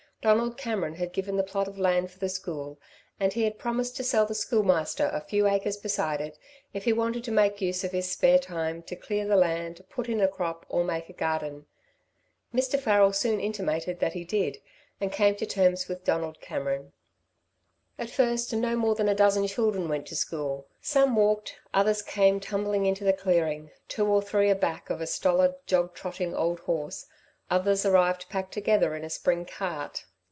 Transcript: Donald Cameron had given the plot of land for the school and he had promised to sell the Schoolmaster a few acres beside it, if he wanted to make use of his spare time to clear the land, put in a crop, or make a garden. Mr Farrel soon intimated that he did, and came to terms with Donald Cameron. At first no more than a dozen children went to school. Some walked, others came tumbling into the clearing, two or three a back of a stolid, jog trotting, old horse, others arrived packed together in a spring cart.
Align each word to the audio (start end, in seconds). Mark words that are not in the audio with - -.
Donald 0.23 0.55
Cameron 0.55 0.93
had 0.93 1.13
given 1.13 1.35
the 1.35 1.41
plot 1.41 1.67
of 1.67 1.79
land 1.79 2.11
for 2.11 2.19
the 2.19 2.29
school 2.29 2.79
and 3.19 3.33
he 3.33 3.41
had 3.43 3.57
promised 3.57 3.95
to 3.97 4.03
sell 4.03 4.23
the 4.23 4.35
Schoolmaster 4.35 5.07
a 5.11 5.19
few 5.19 5.47
acres 5.47 5.77
beside 5.77 6.21
it, 6.21 6.37
if 6.75 6.83
he 6.83 6.93
wanted 6.93 7.23
to 7.23 7.31
make 7.31 7.59
use 7.59 7.83
of 7.83 7.91
his 7.91 8.11
spare 8.11 8.37
time 8.37 8.83
to 8.83 8.95
clear 8.95 9.25
the 9.25 9.35
land, 9.35 9.83
put 9.89 10.07
in 10.07 10.21
a 10.21 10.27
crop, 10.27 10.63
or 10.69 10.83
make 10.83 11.09
a 11.09 11.13
garden. 11.13 11.65
Mr 12.53 12.79
Farrel 12.79 13.11
soon 13.13 13.39
intimated 13.39 13.99
that 13.99 14.13
he 14.13 14.23
did, 14.23 14.59
and 14.99 15.11
came 15.11 15.33
to 15.33 15.45
terms 15.47 15.87
with 15.87 16.03
Donald 16.03 16.39
Cameron. 16.39 16.93
At 17.97 18.11
first 18.11 18.53
no 18.53 18.75
more 18.75 18.93
than 18.93 19.09
a 19.09 19.15
dozen 19.15 19.47
children 19.47 19.89
went 19.89 20.05
to 20.09 20.15
school. 20.15 20.67
Some 20.81 21.15
walked, 21.15 21.57
others 21.73 22.03
came 22.03 22.39
tumbling 22.39 22.85
into 22.85 23.03
the 23.03 23.11
clearing, 23.11 23.71
two 23.87 24.05
or 24.05 24.21
three 24.21 24.51
a 24.51 24.55
back 24.55 24.91
of 24.91 25.01
a 25.01 25.07
stolid, 25.07 25.55
jog 25.65 25.95
trotting, 25.95 26.35
old 26.35 26.59
horse, 26.59 27.07
others 27.49 27.87
arrived 27.87 28.29
packed 28.29 28.53
together 28.53 28.95
in 28.95 29.03
a 29.03 29.09
spring 29.09 29.45
cart. 29.45 30.05